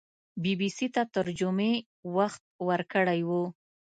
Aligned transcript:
بي 0.41 0.53
بي 0.59 0.69
سي 0.77 0.87
ته 0.95 1.01
تر 1.13 1.25
جمعې 1.39 1.71
وخت 2.15 2.43
ورکړی 2.69 3.21
وو 3.29 3.43